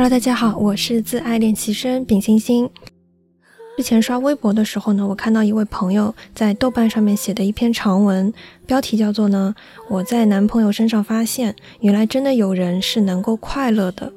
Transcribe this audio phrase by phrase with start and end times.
[0.00, 2.70] Hello，大家好，我是自爱练习生丙星星。
[3.76, 8.32] 之前刷微博的时候呢，我看到一位朋友在豆瓣上面写的一篇长文，
[8.64, 9.54] 标题叫做呢，
[9.90, 14.10] 我在男朋友身上发现，原来真的有人是能够快乐的。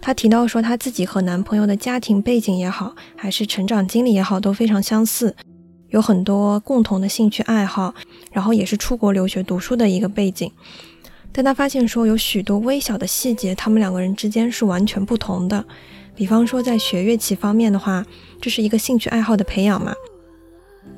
[0.00, 5.36] 她提到说，她自己和男朋友的家庭背景也好，还是成长经历也好，都非常相似，
[5.90, 7.94] 有很多共同的兴趣爱好，
[8.32, 10.50] 然后也是出国留学读书的一个背景。
[11.36, 15.64] 但他发现说，有许多微小的细节，他们两个人之间是完全不同的。
[16.14, 18.06] 比方说，在学乐器方面的话，
[18.40, 19.92] 这是一个兴趣爱好的培养嘛。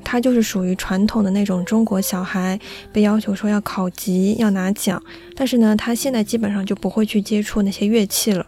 [0.03, 2.59] 他就是属于传统的那种中国小孩，
[2.93, 5.01] 被要求说要考级、要拿奖。
[5.35, 8.45] 但是呢，他现在基本上就不会去接触那些乐器了。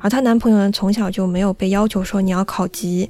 [0.00, 3.08] 而她男朋友呢，从小就没有被要求说你要考级，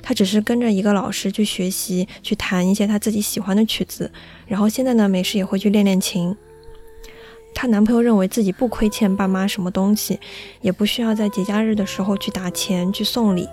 [0.00, 4.08] 他只是跟着一个老师去学习，去弹一些他自己喜欢的曲子。
[4.46, 6.36] 然后现在呢，没事也会去练练琴。
[7.54, 10.18] 她男朋友认为自己不亏欠爸妈什么东西，
[10.60, 13.48] 也不需要在节假日的时候去打钱去送礼。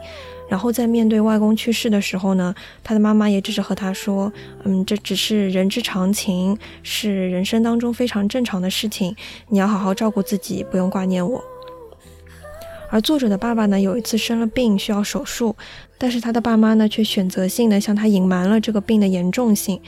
[0.48, 4.32] 然后在面对外公去世的时候呢，他的妈妈也只是和他说
[4.64, 9.16] ：“嗯，这只是人之常情，是人生当中非常正常的事情，
[9.50, 11.44] 你要好好照顾自己，不用挂念我。”
[12.92, 15.56] 而作者的爸爸呢，有一次生了病需要手术，
[15.98, 19.82] 但是他的爸妈呢，却选择性的向他隐瞒了这个病的严重性。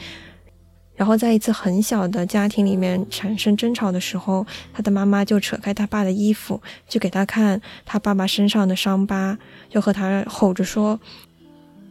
[0.97, 6.59] 然后在一次很小的家庭里面产生争吵的时候，他的妈妈就扯开他爸的衣服，
[6.89, 9.37] 就给他看他爸爸身上的伤疤，
[9.69, 10.99] 就和他吼着说：“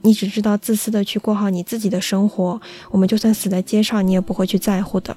[0.03, 5.17] 你只知道自私的去过好你自己的生活，我们就算死在街上，你也不会去在乎的。”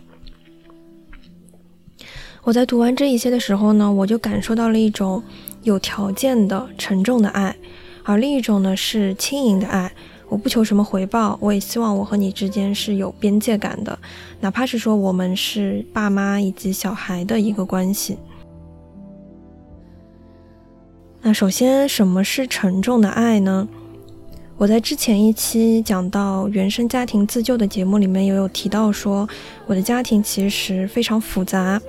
[2.43, 5.23] 我在读完这一些的时候呢，我就感受到了一种
[5.63, 7.55] 有条件的沉重的爱，
[8.03, 9.91] 而另一种呢是轻盈的爱。
[10.29, 13.97] 我不求什么回报，我也希望我和你之间是有边界感的，
[14.39, 18.17] 哪怕是说我们是爸妈以及小孩的一个关系。
[21.21, 23.67] 那首先，什么是沉重的爱呢？
[24.55, 29.27] 我在之前一期讲到原生家庭自救的节目里面也有提到说，
[29.65, 31.81] 我的家庭其实非常复杂。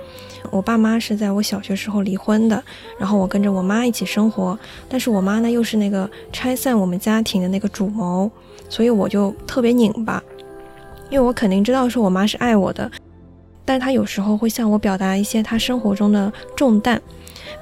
[0.49, 2.63] 我爸妈是在我小学时候离婚的，
[2.97, 4.57] 然后我跟着我妈一起生活，
[4.89, 8.29] 但是我妈呢又是那个拆散我们家庭的那个主谋，
[8.67, 10.21] 所以我就特别拧巴，
[11.09, 12.89] 因为我肯定知道说我妈是爱我的，
[13.71, 16.99] 但他有时候会向我表达一些他生活中的重担，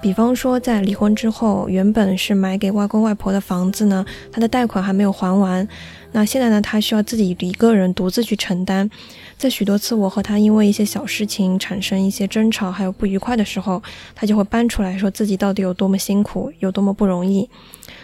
[0.02, 5.68] 比方说在离婚之后，原本是买给外公外婆的房子呢，他的贷款还没有还完，
[6.12, 8.90] 那现在呢，他需要自己一个人独自去承担。
[9.38, 13.80] 在许多次我和他因为一些小事情产生一些争吵，还有不愉快的时候，
[14.16, 17.47] 他就会搬出来说自己到底有多么辛苦，有多么不容易。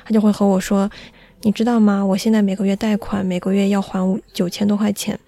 [0.05, 0.87] 他就会和我说
[1.41, 2.05] ：“你知道吗？
[2.05, 5.19] 我现在每个月贷款，每个月要还九千多块钱，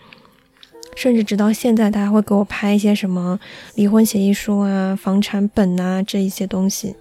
[0.97, 3.40] 甚至直到现在，他还会给我拍一些什么
[3.75, 6.96] 离婚协议书啊、房产本啊这一些东西。”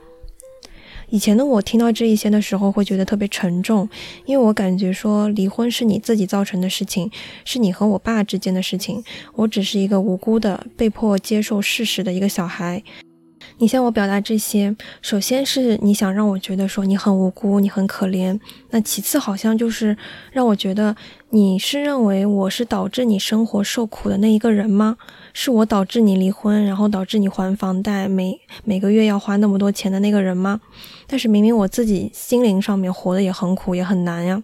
[1.09, 3.89] 以前的我听到这一些的时候，会觉得特别沉重，
[4.27, 7.11] 因为我感觉说离婚是你自己造成的事情，
[7.47, 9.03] 是你和我爸之间的事情，
[9.35, 12.83] 我只是一个无辜的被迫接受事实的一个小孩。
[13.59, 18.39] 你向我表达这些，首先是你想让我觉得说你很无辜，你很可怜，
[18.71, 19.97] 那其次好像就是
[20.33, 20.95] 让我觉得
[21.31, 24.97] 你是认为我是导致你生活受苦的那一个人吗？
[25.33, 30.61] 是我导致你离婚，然后导致你还房贷，每每个月要花那么多钱的那个人吗？
[31.07, 34.43] 但是明明我自己心灵上面活得也很苦，也很难呀。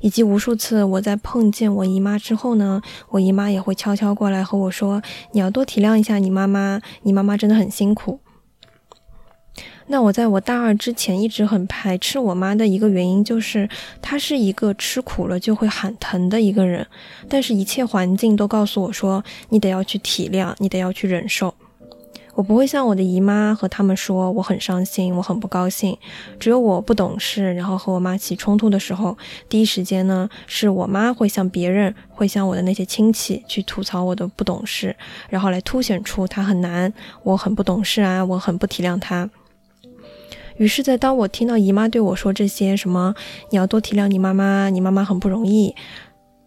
[0.00, 8.20] 以及无数次我在碰见我姨妈之后呢，我姨妈也会悄悄过来和我说：“你要多体谅一下你妈妈，你妈妈真的很辛苦。”
[9.90, 13.66] 那我在我大二之前一直很排斥我妈的一个原因，就是
[14.02, 16.86] 她是一个吃苦了就会喊疼的一个人，
[17.26, 21.54] 但是一切环境都告诉我说，你得要去体谅，你得要去忍受。
[22.38, 25.98] 我不会像我的姨妈和他们说我很伤心，我很不高兴。
[26.38, 29.18] 只有我不懂事，然后和我妈起冲突的时候，
[29.48, 34.94] 第一时间呢是我妈会向别人，会向我的那些亲戚去吐槽我的不懂事，
[35.28, 36.92] 然后来凸显出她很难，
[37.24, 39.28] 我很不懂事啊，我很不体谅她。
[40.58, 43.12] 于是，在当我听到姨妈对我说这些什么
[43.50, 45.74] “你要多体谅你妈妈，你妈妈很不容易”，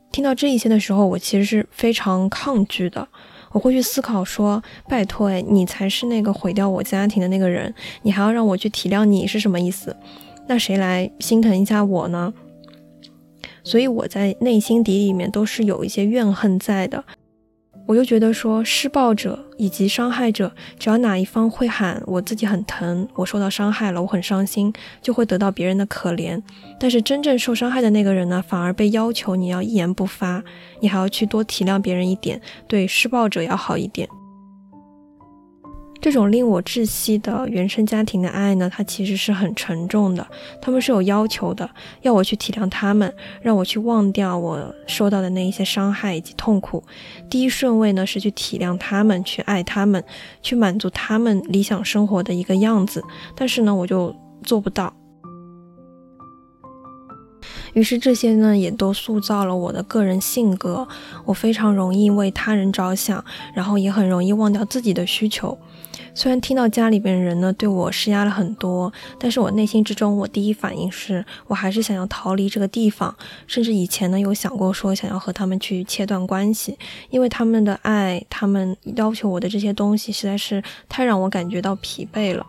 [0.10, 3.10] 听到这一些的时候，我其实是非常抗拒的。
[3.51, 9.95] 我会去思考说：“拜托，哎，你才是那个毁掉我家庭的那个人，你还要让我去体谅你是什么意思？
[10.48, 12.33] 那谁来心疼一下我呢？”
[13.63, 17.03] 所以我在内心底里面都是有一些怨恨在的。
[17.92, 20.50] 我就觉得说，施暴者以及伤害者，
[20.80, 24.72] 只要哪一方会喊我自己很疼，我受到伤害了，我很伤心，
[25.02, 26.42] 就会得到别人的可怜。
[26.80, 30.42] 但是真正受伤害的那个人呢，反而被要求你要一言不发，
[30.80, 34.08] 你还要去多体谅别人一点，对施暴者要好一点。
[36.01, 40.27] 这种令我窒息的原生家庭的爱呢，它其实是很沉重的。
[40.59, 41.69] 他们是有要求的，
[42.01, 46.83] 要我去体谅他们，让我去忘掉我受到的那一些伤害以及痛苦。
[47.30, 50.03] 第一顺位呢是去体谅他们，去爱他们，
[50.42, 53.04] 去满足他们理想生活的一个样子。
[53.36, 54.92] 但是呢，我就做不到。
[57.74, 60.86] 于是这些呢，也都塑造了我的个人性格。
[61.25, 63.24] 我非常容易为他人着想，
[63.56, 65.57] 然后也很容易忘掉自己的需求。
[66.13, 73.16] 虽然听到家里边人呢对我施压了很多，但是我内心之中，我第一反应是我还是想要逃离这个地方。
[73.48, 76.78] 甚至以前呢有想过说想要和他们去切断关系，
[77.10, 82.46] 因为他们的爱，他们要求我的这些东西，实在是太让我感觉到疲惫了。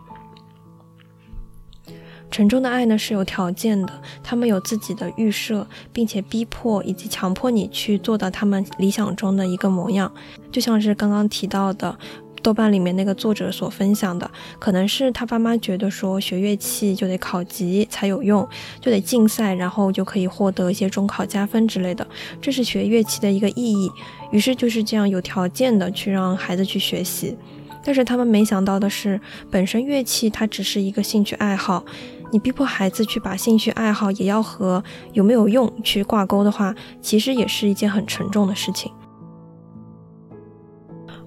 [2.29, 10.11] 沉重的爱呢是有条件的，他们有自己的预设，并且逼迫以及强迫你去做到他们理想中的一个模样，
[10.51, 11.95] 就像是刚刚提到的
[12.43, 14.29] 豆瓣里面那个作者所分享的，
[14.59, 18.47] 可能是他爸妈觉得说学乐器就得考级才有用，
[18.81, 22.05] 就得竞赛，然后就可以获得一些中考加分之类的，
[22.41, 23.89] 这是学乐器的一个意义，
[24.31, 27.37] 于是就是这样有条件的去让孩子去学习，
[27.83, 29.19] 但是他们没想到的是，
[29.49, 31.83] 本身乐器它只是一个兴趣爱好。
[32.31, 38.91] 你逼迫孩子去把兴趣爱好也要和有没有用去挂钩的话，其实也是一件很沉重的事情。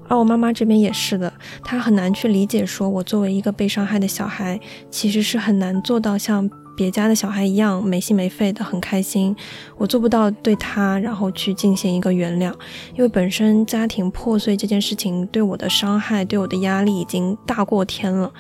[0.09, 1.33] 而我妈妈这边也是的，
[1.65, 4.59] 她很难去理解，说我作为一个被伤害的小孩，
[4.91, 9.35] 其实是很难做到像别家的小孩一样没心没肺的很开心。
[9.77, 12.53] 我做不到对她，然后去进行一个原谅，
[12.95, 18.31] 因为本身家庭破碎这件事情对我的伤害、对我的压力已经大过天了，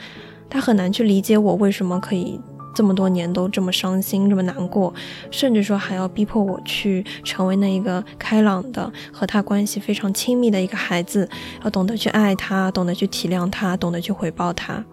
[0.49, 2.41] 她很难去理解我为什么可以。
[2.77, 4.93] 这么多年都这么伤心，这么难过，
[5.31, 11.27] 甚至说还要逼迫我去成为那一个开朗的、和他关系非常亲密的一个孩子，
[11.65, 14.85] 要懂得去爱他，懂得去体谅他，懂得去回报他。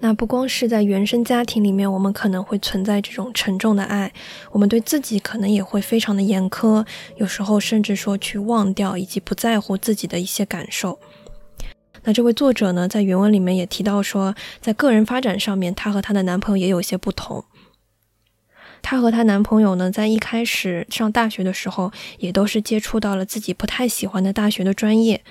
[0.00, 4.12] 那不光是在原生家庭里面，我们可能会存在这种沉重的爱，
[4.52, 6.86] 我们对自己可能也会非常的严苛，
[7.16, 10.98] 有时候甚至说去忘掉以及不在乎自己的一些感受。
[12.04, 17.44] 那这位作者呢，在原文里面也提到说，在个人发展上面，她和她的男朋友也有些不同。
[18.80, 25.22] 她和她男朋友呢，在一开始上大学的时候，也都是接触到了自己不太喜欢的大学的专业。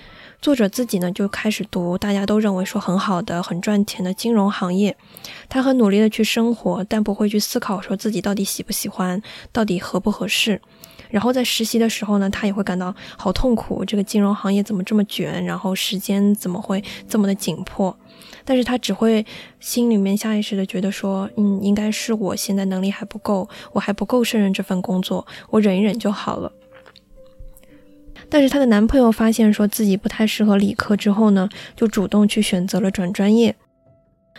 [0.47, 4.95] 作者自己呢就开始读大家都认为说很好的、很赚钱的金融行业，
[5.49, 9.21] 他很努力的去生活，但不会去思考说自己到底喜不喜欢，
[9.51, 10.61] 到底合不合适。
[11.09, 17.93] 然后在实习的时候呢，他也会感到好痛苦，这个金融行业怎么这么卷，然后时间怎么会这么的紧迫？
[18.45, 19.25] 但是他只会
[19.59, 26.49] 心里面下意识的觉得说，嗯，应该是我现在能力还不够，我还不够胜任这份工作，我忍一忍就好了。
[28.29, 33.55] 但是她的男朋友发现说自己不太适合理科之后呢，就主动去选择了转专业，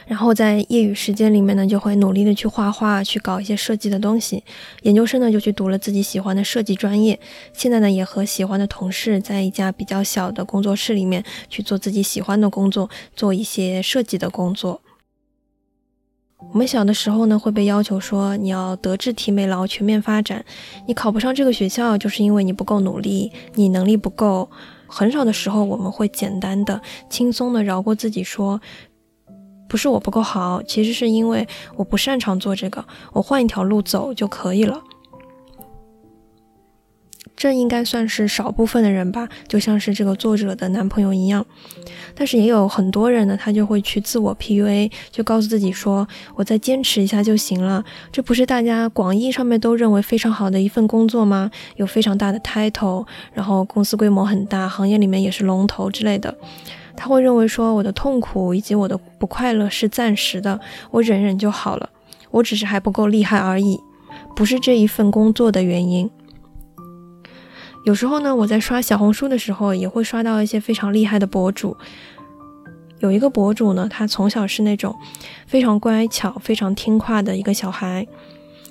[0.06, 4.44] 然后在业余时间里面呢，就会努力的去画画，去搞一些设计的东西。
[4.82, 7.19] 研究生呢，就去读了自己喜欢的设计专业。
[7.52, 14.81] 现在呢，也和喜欢的同事在一家比较小的工作室里面去做自己喜欢的工作，做一些设计的工作。
[16.40, 20.44] 我们小的时候呢，会被要求说你要德智体美劳全面发展，
[20.86, 24.48] 你考不上这个学校，就是因为你不够努力，你能力不够。
[24.86, 28.60] 很少的时候，我们会简单的、轻松的饶过自己，说
[29.69, 31.46] 不是我不够好，其实是因为
[31.77, 34.81] 我不擅长做这个，我换一条路走就可以了。
[37.39, 41.47] 这应该算是少部分的人吧，就像是这个作者的男朋友一样。
[42.17, 51.49] 但是也有很多人呢，他就会去自我 PUA，就告诉自己说：“我再坚持一下就行了。”这不是大家广义上面都认为非常好的一份工作吗？
[51.77, 56.37] 有非常大的 title，然后公司规模很大，行业里面也是龙头之类的。
[56.97, 60.59] 他会认为说：“我的痛苦以及我的不快乐是暂时的，
[60.91, 61.89] 我忍忍就好了。
[62.33, 63.79] 我只是还不够厉害而已，
[64.35, 66.11] 不是这一份工作的原因。”
[67.85, 71.77] 有时候呢，我在刷小红书的时候，也会刷到一些非常厉害的博主。
[73.01, 74.94] 有一个博主呢，他从小是那种
[75.47, 78.06] 非常乖巧、非常听话的一个小孩。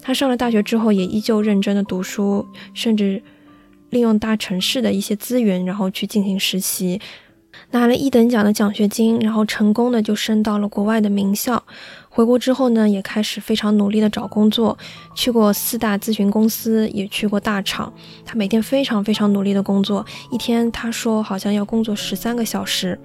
[0.02, 3.24] 他上了大学之后，也依旧认真的读书，甚至
[3.90, 7.00] 利用大城市的一些资源，然后去进行实习。
[7.72, 11.64] 拿了一等奖的奖学金，然后成功的就升到了国外的名校。
[12.10, 14.76] 回国之后呢，也开始非常努力的找工作，
[15.14, 17.94] 去过四大咨询公司，也去过大厂。
[18.26, 23.00] 他每天非常非常努力的工作，一天他说好像要工作十三个小时。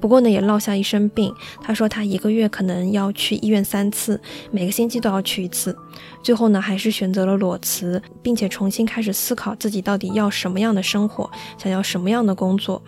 [0.00, 1.32] 不过呢，也落下一身病。
[1.62, 5.76] 他说他一个月可能要去医院三次，每个星期都要去一次。
[6.20, 12.82] 最后呢，还是选择了裸辞，并且重新开始思考自己到底要什么样的生活，想要什么样的工作。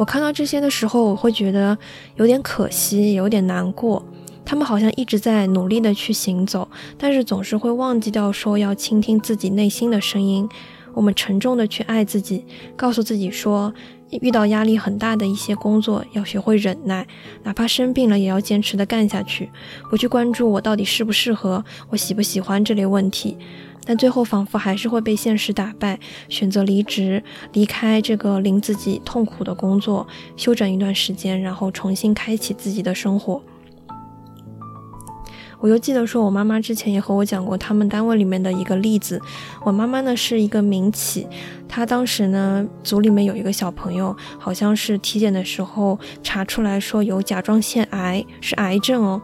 [0.00, 1.76] 我看到这些的时候，我会觉得
[2.16, 4.02] 有点可惜，有点难过。
[4.46, 6.66] 他们好像一直在努力的去行走，
[6.96, 10.48] 但是总是会忘记掉说要倾听自己内心的声音。
[10.94, 13.74] 我们沉重的去爱自己，告诉自己说，
[14.22, 17.06] 遇到压力很大的一些工作要学会忍耐，
[17.42, 19.50] 哪怕生病了也要坚持的干下去，
[19.90, 23.36] 不去关注我到底适不适合，我喜不喜欢这类问题。
[23.90, 27.20] 但最后仿佛还是会被现实打败，选择离职，
[27.54, 30.06] 离开这个令自己痛苦的工作，
[30.36, 33.42] 休整一段时间，然后重新开启自己的生活。
[35.58, 39.20] 我又记得说，我妈妈之前也和我讲过他们单位里面的一个例子。
[39.64, 41.26] 我妈妈呢是一个民企，
[41.68, 49.20] 她当时呢组里面有一个小朋友，好像是体检的时候查出来说有甲状腺癌，是癌症哦。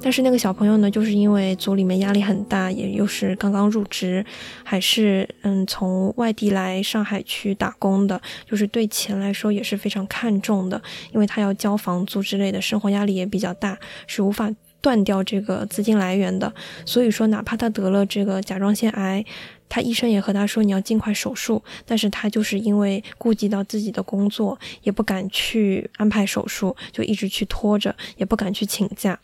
[0.00, 4.24] 但是那个小朋友呢，就是因为组里面压力很大，也又是刚刚入职，
[4.62, 10.80] 还是嗯从外地来上海去打工的，就是对钱来说也是非常看重的，
[11.12, 13.76] 因为他要交房租之类的，生活压力也比较大，
[14.06, 14.48] 是无法
[14.80, 16.52] 断掉这个资金来源的。
[16.84, 19.24] 所以说，哪怕他得了这个甲状腺癌，
[19.68, 29.18] 他医生也和他说你要尽快手术，但是他就是因为顾及到自己的工作，也不敢去安排手术，就一直去拖着，也不敢去请假。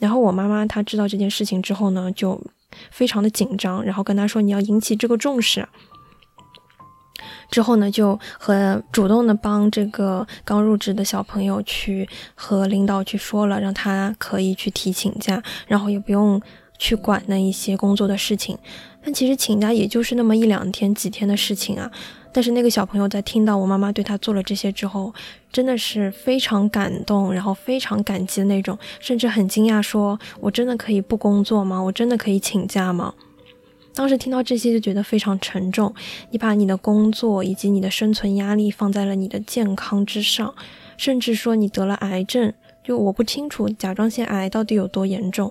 [0.00, 2.40] 然后我妈妈她知道这件事情之后呢，就
[2.90, 5.68] 非常的紧张，然后跟他说你要引起这个重视。
[7.50, 16.40] 之后呢，就和主动的帮这个刚入职的小朋友去和领导去说了，让他可以去提请假，然后也不用
[16.78, 18.58] 去管那一些工作的事情。
[19.04, 21.90] 但其实请假也就是那么一两天、几天的事情啊。
[22.34, 25.14] 但是那个小朋友在听到我妈妈对他做了这些之后，
[25.52, 31.80] 真的是非常感动，然后非常感激的那种，甚至很惊讶，说：“我真的可以不工作吗？
[31.80, 33.14] 我真的可以请假吗？”
[33.94, 35.94] 当时听到这些就觉得非常沉重。
[36.32, 40.52] 你把你的工作以及你的生存压力放在了你的健康之上，
[40.96, 42.52] 甚至说你得了癌症。
[42.84, 45.50] 就我不清楚甲状腺癌到底有多严重，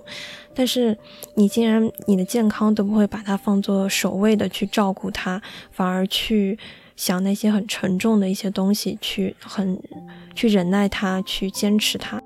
[0.54, 0.96] 但是
[1.34, 6.56] 你竟然你的健康都不会把它放作首位的去照顾它，反而去
[6.94, 9.76] 想那些很沉重的一些东西，去很
[10.34, 12.22] 去忍耐它，去坚持它，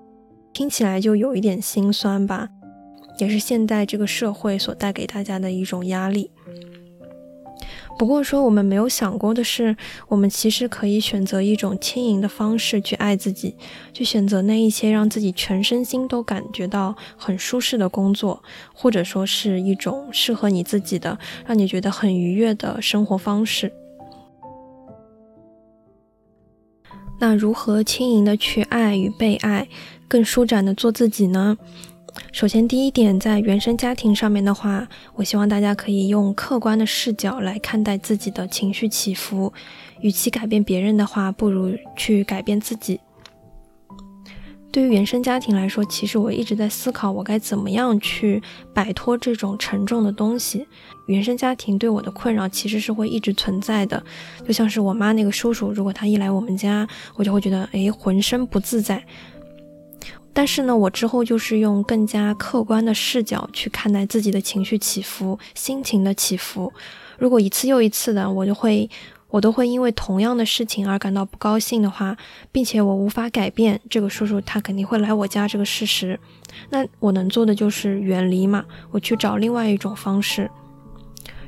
[0.53, 2.51] 听起来就有一点心酸吧，
[3.19, 6.31] 也是现在这个社会所带给大家的一种压力。
[7.99, 9.77] 不过说，我们没有想过的是，
[10.07, 13.57] 我们其实可以选择一种轻盈的方式去爱自己，
[13.93, 18.41] 去选择那一些让自己全身心都感觉到很舒适的工作，
[18.73, 23.73] 或者说是一种适合你自己的、让你觉得很愉悦的生活方式。
[27.19, 29.67] 那如何轻盈的去爱与被爱，
[30.07, 31.59] 更舒展的做自己呢？
[32.33, 39.53] 首先，第一点，在原生家庭上面的话，我希望大家可以用客观的视角来看待自己的情绪起伏。
[40.01, 43.01] 与其改变别人的话，不如去改变自己。
[44.71, 48.41] 对于原生家庭来说，其实我一直在思考，我该怎么样去
[48.75, 50.67] 摆脱这种沉重的东西。
[51.07, 54.01] 原生家庭对我的困扰其实是会一直存在的，
[54.47, 59.03] 就像是我妈那个叔叔，如果他一来我们家，我就会觉得，哎，浑身不自在。
[60.39, 66.73] 但是呢，我之后就是用更加客观的视角去看待自己的情绪起伏、心情的起伏。
[67.19, 68.89] 如果一次又一次的，我就会，
[69.31, 72.17] 我都会因为同样的事情而感到不高兴的话，
[72.53, 76.21] 并且我无法改变这个叔叔他肯定会来我家这个事实，
[76.71, 80.49] 那我能做的就是远离嘛，我去找另外一种方式。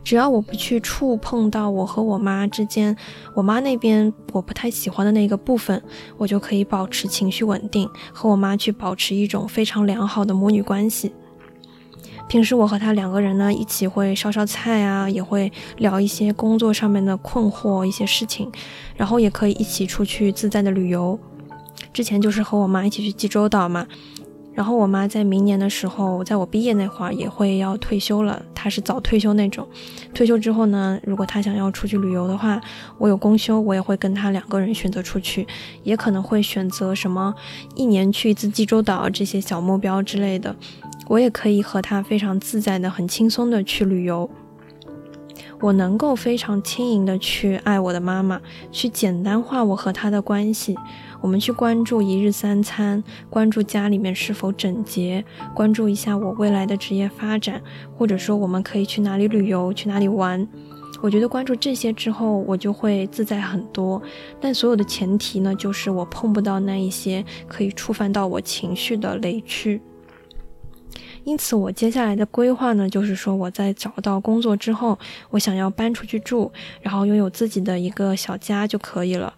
[0.03, 2.97] 只要我不去触碰到我和我妈之间，
[3.35, 5.81] 我妈那边我不太喜欢的那个部分，
[6.17, 11.13] 我就可以保持情绪稳定，和我妈去保持一种非常良好的母女关系。
[12.29, 18.51] 平时我和她两个人呢，一起会烧烧菜啊，也会聊一些工作上面的困惑一些事情，
[18.97, 21.19] 然后也可以一起出去自在的旅游。
[21.93, 23.87] 之前就是和我妈一起去济州岛嘛。
[24.53, 28.43] 然后我妈在明年的时候，在我毕业那会儿也会要退休了。
[28.55, 29.67] 她是早退休那种，
[30.13, 32.61] 退休之后呢，如果她想要出去旅游的话，
[32.99, 35.47] 我有公休，我也会跟她两个人选择出去，
[35.83, 37.35] 也可能会选择什么
[37.75, 40.55] 一年去一次济州岛这些小目标之类的。
[41.07, 44.29] 我也可以和她非常自在的、很轻松的去旅游。
[45.61, 48.41] 我能够非常轻盈的去爱我的妈妈，
[48.73, 50.77] 去简单化我和她的关系。
[51.21, 55.23] 我们去关注一日三餐，关注家里面是否整洁，
[55.55, 57.61] 关注一下我未来的职业发展，
[57.95, 60.49] 或者说我们可以去哪里旅游，去哪里玩。
[61.03, 64.01] 我觉得关注这些之后，我就会自在很多。
[64.41, 69.81] 但所有的前提呢，就是我碰不到那一些可以触犯到我情绪的雷区。
[71.25, 74.99] 因此，我接下来的规划呢，就是说我在找到工作之后，
[75.31, 76.51] 我想要搬出去住，
[76.81, 79.35] 然后拥有自己的一个小家就可以了。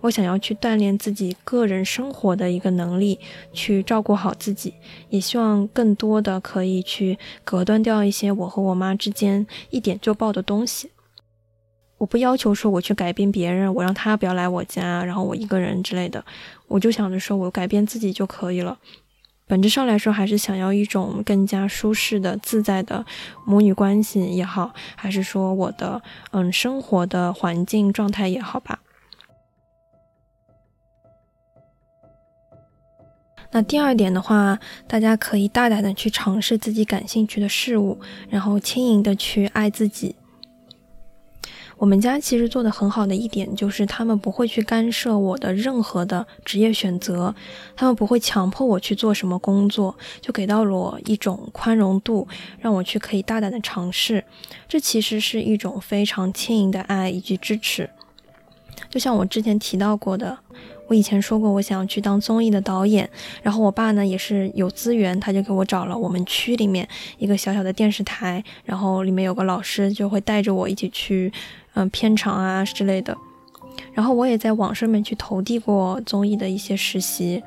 [0.00, 3.18] 我想要去锻炼自己个人生活的一个能力，
[3.52, 4.74] 去照顾好自己，
[5.10, 10.90] 也希望更多的可以去隔断掉一些我和我妈之间一点就爆的东西。
[11.98, 16.24] 我不要求说我去改变别人，我让他不要来我家，然后我一个人之类的，
[16.68, 18.78] 我就想着说我改变自己就可以了。
[19.46, 23.04] 本质上来说，还是想要一种更加舒适的、自在的
[23.44, 28.80] 母女关系也好，还是说我的嗯生活的环境状态也好吧。
[33.52, 34.58] 那第二点的话，
[34.88, 40.16] 大家可以大胆的去尝试自己感兴趣的事物，然后轻盈的去爱自己。
[41.76, 47.34] 我们家其实做的很好的一点就是，他们不会去干涉我的任何的职业选择，
[47.76, 52.26] 他们不会强迫我去做什么工作，就给到了我一种宽容度，
[52.60, 54.24] 让我去可以大胆的尝试。
[54.68, 57.90] 这其实是一种非常轻盈的爱以及支持。
[58.88, 60.38] 就像我之前提到过的。
[60.86, 63.08] 我以前说过，我想要去当综艺的导演，
[63.42, 66.86] 然后我爸呢也是有资源，他就给我找了我们区里面
[67.18, 71.32] 一个小小的电视台，然后里面有个老师就会带着我一起去，
[71.72, 73.16] 嗯，片场啊之类的。
[73.92, 77.42] 然后我也在网上面去投递过综艺的一些实习，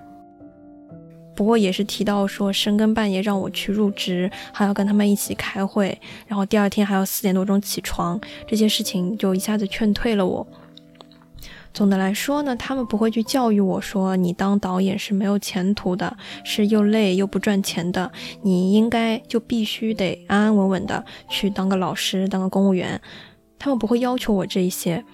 [1.35, 10.45] 不过也是提到说深更半夜让我去入职，还要跟他们一起开会，然后第二天还要四点多钟起床，这些事情就一下子劝退了我。
[11.77, 22.99] 总的来说呢，他们不会去教育我说你当导演是没有前途的，是又累又不赚钱的，你应该就必须得安安稳稳的去当个老师，当个公务员。
[23.59, 25.05] 他们不会要求我这一些，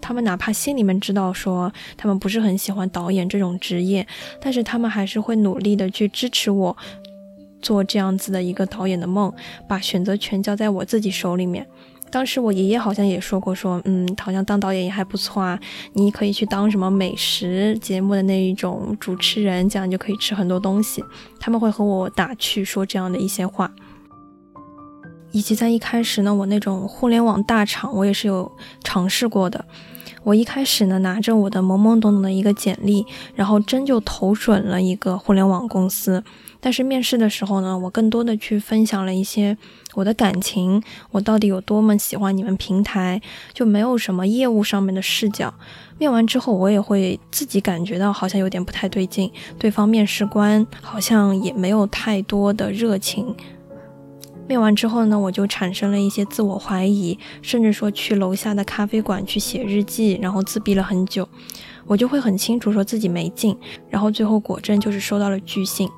[0.00, 4.04] 他们哪怕心里面知道说他们不是很喜欢导演这种职业，
[4.40, 6.76] 但是他们还是会努力的去支持我
[7.60, 9.32] 做这样子的一个导演的梦，
[9.68, 11.64] 把选择权交在我自己手里面。
[12.12, 15.58] 当时我爷爷好像也说过，说嗯，好像当导演也还不错啊，
[15.94, 21.02] 你可以去当什么美食节目的那一种主持人，这样就可以吃很多东西。
[21.40, 23.72] 他们会和我打趣说这样的一些话，
[25.32, 28.52] 以及在一开始呢，我那种互联网大厂，我也是有
[28.84, 29.64] 尝试过的。
[30.24, 36.22] 我一开始呢，拿着我的懵懵懂懂的一个简历，然后真就投准了一个互联网公司。
[36.60, 39.58] 但是面试的时候呢，我更多的去分享了一些
[39.94, 43.20] 我的感情，我到底有多么喜欢你们平台，
[43.52, 45.52] 就没有什么业务上面的视角。
[45.98, 53.34] 面完之后，我也会自己感觉到好像有点不太对劲，对方面试官好像也没有太多的热情。
[54.48, 61.26] 面完之后呢，我就产生了一些自我怀疑，甚至说去楼下的咖啡馆去写日记，然后自闭了很久。
[61.86, 63.56] 我就会很清楚说自己没劲，
[63.88, 65.88] 然后最后果真就是收到了拒信。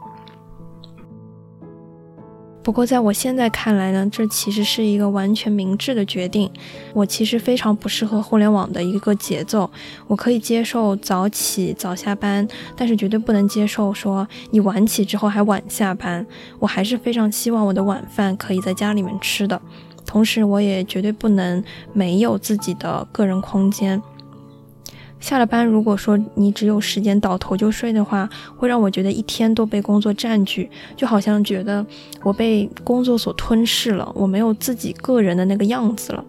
[2.64, 6.50] 不过，在我现在看来呢，这其实是一个完全明智的决定。
[6.94, 9.70] 我其实非常不适合互联网的一个节奏。
[10.06, 16.26] 我可以接受早起早下班，但是绝对不能接受说你晚起之后还晚下班。
[16.58, 19.60] 我还是非常希望我的晚饭可以在家里面吃的，
[20.06, 24.02] 同时我也绝对不能没有自己的个人空间。
[25.20, 31.84] 下了班，如果说你只有时间倒头就睡的话，会让我觉得一天都被工作占据，就好像觉得
[32.22, 36.24] 我被工作所吞噬了，我没有自己个人的那个样子了。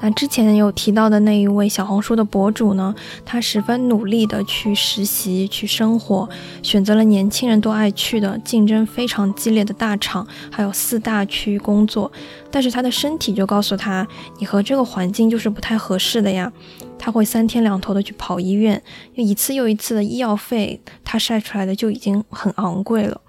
[0.00, 6.28] 那之前有提到的那一位小红书的博主呢，他十分努力的去实习、去生活，
[6.62, 12.10] 选择了年轻人都爱去的、竞争非常激烈的大厂，还有四大区工作。
[12.50, 14.06] 但是他的身体就告诉他，
[14.38, 16.50] 你和这个环境就是不太合适的呀。
[16.98, 18.82] 他会三天两头的去跑医院，
[19.14, 23.20] 一次又一次的医药费，他晒出来的就已经很昂贵了。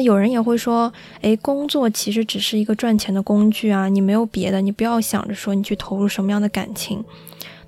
[0.00, 7.04] 有人也会说，诶，工作其实只是一个赚钱的工具啊，你没有别的，你不要想着说你去投入什么样的感情。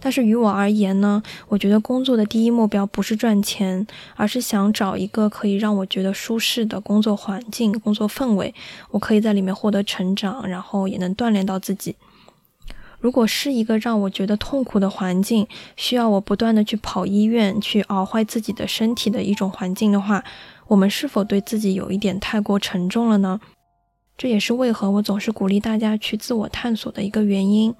[0.04, 8.52] 但是于我而言呢，我觉得工作的第一目标不是赚钱，而是想找一个可以让我觉得舒适的工作环境、工作氛围，
[8.90, 11.94] 我可以在里面获得成长，然后也能锻炼到自己。
[12.98, 20.22] 如果是一个让我觉得痛苦的环境，需要我不断的去跑医院、去熬坏自己的身体的一种环境的话，
[20.68, 23.40] 我们是否对自己有一点太过沉重了呢？
[24.16, 27.74] 这也是为何我总是鼓励大家去自我探索的一个原因。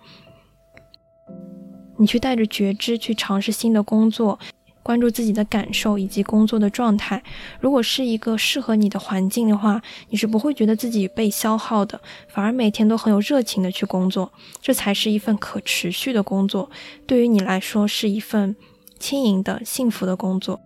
[1.98, 4.38] 你去带着觉知去尝试新的工作。
[4.84, 7.22] 关注自己的感受以及工作的状态。
[7.60, 14.32] 如果是一个适合你的环境的话，你是不会觉得自己被消耗的，反而每天都很有热情的去工作。
[14.60, 16.68] 这才是一份可持续的工作，
[17.06, 18.56] 对于你来说是一份
[18.98, 20.60] 轻盈的、幸福的工作。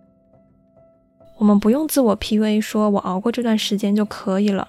[1.37, 4.67] 我们不用自我 PUA，说我熬过这段时间就可以了。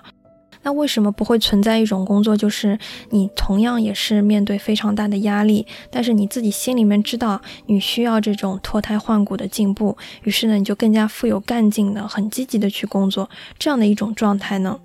[0.63, 2.79] 那为什么不会存在一种工作，就是
[3.11, 14.79] 你同样也是面对非常大的压力，但是你自己心里面知道你需要这种脱胎换骨的进步，于是呢你就更加富有干劲的、很积极的去工作，这样的一种状态呢？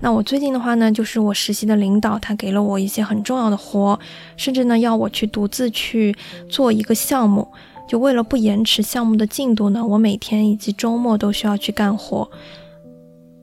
[0.00, 3.98] 那我最近的话呢，就是我实习的领导他给了我一些很重要的活，
[4.36, 6.16] 甚至呢要我去独自去
[6.48, 7.46] 做一个项目，
[7.90, 12.30] 就为了不延迟项目的进度呢，我每天以及周末都需要去干活。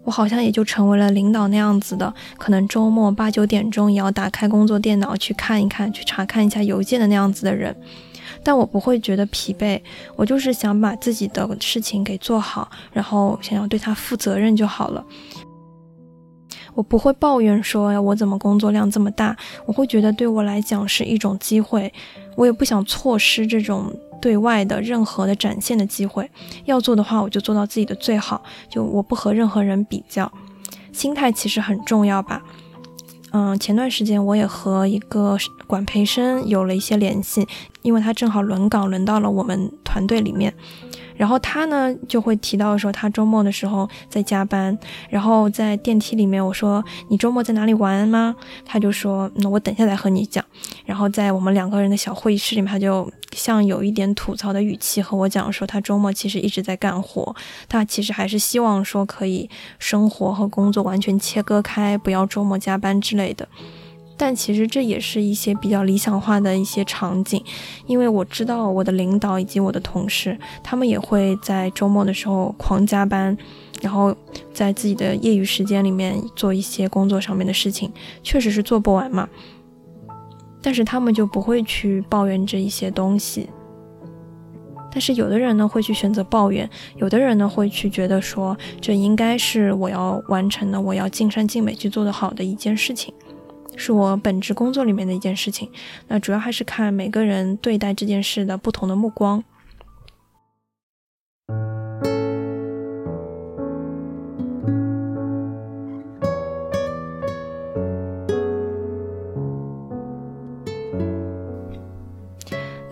[0.06, 7.76] 我好像也就成为了领导那样子的，可能周末八九点钟也要打开工作电脑去看一看，去查看一下邮件的那样子的人。
[8.42, 9.82] 但我不会觉得疲惫，
[10.16, 15.04] 我就是想把自己的事情给做好，然后想要对他负责任就好了。
[16.74, 21.92] 我不会抱怨说我怎么工作量这么大，我会觉得对我来讲是一种机会，
[22.38, 23.94] 我也不想错失这种。
[24.22, 26.30] 对外的任何的展现的机会，
[26.66, 28.44] 要做的话，我就做到自己的最好。
[28.70, 30.32] 就我不和任何人比较，
[30.92, 32.42] 心态其实很重要吧。
[33.32, 37.46] 嗯，前段时间我也和一个管培生有了一些联系，
[37.82, 40.54] 因为他正好轮岗轮到了我们团队里面。
[41.18, 44.78] 然后他呢就会提到说他周末的时候在加班，
[45.10, 48.36] 然后在电梯里面我说你周末在哪里玩吗？
[48.64, 50.46] 他就说那我等下再和你讲。
[50.88, 57.36] 然后在我们两个人的小会议室里面，他就像有一点吐槽的语气和我讲说他周末其实一直在干活，
[57.68, 63.46] 他其实还是希望说可以生活和工作完全切割开，不要周末加班之类的。
[64.16, 67.44] 但其实这也是一些比较理想化的一些场景，
[67.86, 73.38] 因为我知道我的领导以及我的同事，他们也会在周末的时候狂加班，
[73.82, 74.16] 然后
[74.54, 77.92] 在自己的业余时间里面做一些工作上面的事情，
[78.24, 79.28] 确实是做不完嘛。
[80.68, 83.50] 但是他们就不会去抱怨这一些东西。
[84.92, 93.14] 但是有的人呢会去选择抱怨，有的人呢会去觉得说这应该是我要完成的，我要尽善尽美去做的好的一件事情。
[93.78, 95.72] 是我本职工作里面的一件事情，
[96.06, 99.42] 那主要还是看每个人对待这件事的不同的目光。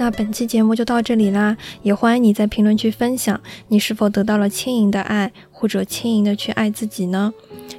[0.05, 7.33] 那本期节目就到这里啦，也欢迎你在评论区分享你是否得到了轻盈的爱，或者轻盈的去爱自己呢？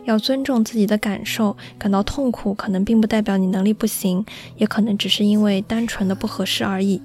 [0.06, 7.00] 要尊重自己的感受，感到痛苦可能并不代表你能力不行，也可能只是因为单纯的不合适而已。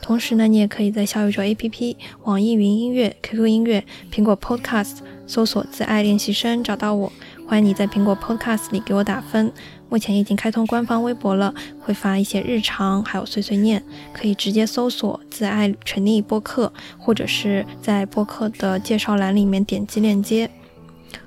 [0.00, 7.12] 同时呢，你也可以在小宇宙 APP、网易云音乐、QQ 音乐、苹果 Podcast 搜索“自爱练习生”找到我。
[7.48, 9.52] 欢迎你在苹果 Podcast 里给我打分。
[9.88, 20.50] 目前已经开通官方微博了，会发一些日常还有碎碎念，可以直接搜索“自爱纯丽播客”，或者是在播客的介绍栏里面点击链接。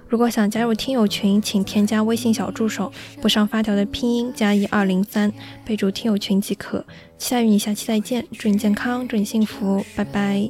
[0.07, 5.31] 如果想加入听友群，请添加微信小助手，不上发条的拼音加一二零三，
[5.63, 6.85] 备注听友群即可。
[7.17, 10.49] 期待与你下期再见，祝你健康，祝你幸福，拜拜。